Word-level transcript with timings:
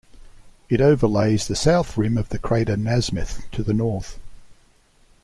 It 0.67 0.81
overlays 0.81 1.47
the 1.47 1.55
south 1.55 1.95
rim 1.95 2.17
of 2.17 2.29
the 2.29 2.39
crater 2.39 2.75
Nasmyth 2.75 3.43
to 3.51 3.61
the 3.61 3.71
north. 3.71 4.17